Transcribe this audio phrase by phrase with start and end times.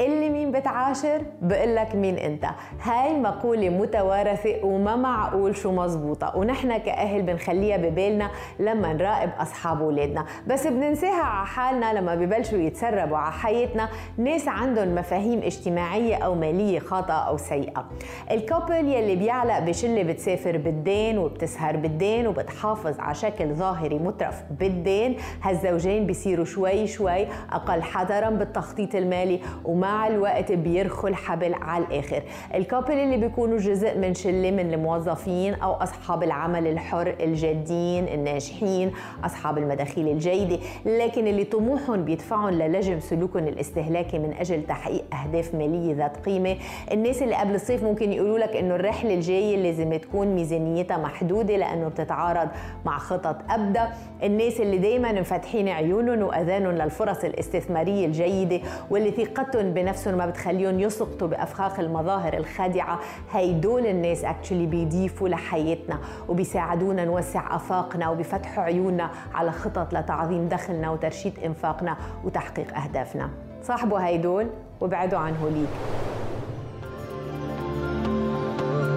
[0.00, 2.44] اللي مين بتعاشر؟ بقول لك مين انت.
[2.82, 6.36] هاي مقولة متوارثة وما معقول شو مزبوطة.
[6.36, 10.26] ونحن كأهل بنخليها ببالنا لما نراقب أصحاب أولادنا.
[10.46, 13.88] بس بننساها على حالنا لما ببلشوا يتسربوا على حياتنا.
[14.18, 17.88] ناس عندهم مفاهيم اجتماعية أو مالية خاطئة أو سيئة.
[18.30, 25.16] الكوبل يلي بيعلق بشلة بتسافر بالدين وبتسهر بالدين وبتحافظ على شكل ظاهري مترف بالدين.
[25.42, 32.22] هالزوجين بيصيروا شوي شوي أقل حذرا بالتخطيط المالي وما مع الوقت بيرخوا الحبل على الآخر.
[32.54, 38.92] الكابل اللي بيكونوا جزء من شلة من الموظفين أو أصحاب العمل الحر الجادين الناجحين
[39.24, 40.58] أصحاب المداخيل الجيدة.
[40.86, 46.56] لكن اللي طموحهم بيدفعهم للجم سلوكهم الاستهلاكي من أجل تحقيق أهداف مالية ذات قيمة.
[46.92, 51.88] الناس اللي قبل الصيف ممكن يقولوا لك إنه الرحلة الجاية لازم تكون ميزانيتها محدودة لأنه
[51.88, 52.48] بتتعارض
[52.84, 53.88] مع خطط ابدا
[54.22, 61.28] الناس اللي دائما مفتحين عيونهم وأذانهم للفرص الاستثمارية الجيدة واللي ثقتهم بنفسهم ما بتخليهم يسقطوا
[61.28, 62.98] بأفخاخ المظاهر الخادعة.
[63.32, 65.98] هيدول الناس اكشلي بيضيفوا لحياتنا
[66.28, 73.30] وبيساعدونا نوسع آفاقنا وبيفتحوا عيوننا على خطط لتعظيم دخلنا وترشيد إنفاقنا وتحقيق أهدافنا.
[73.62, 74.46] صاحبوا هيدول
[74.80, 75.68] وابعدوا عن هوليك.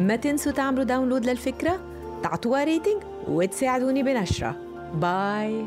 [0.00, 1.78] ما تنسوا تعملوا download للفكرة
[2.22, 4.54] تعطوها rating وتساعدوني بنشرة.
[4.94, 5.64] bye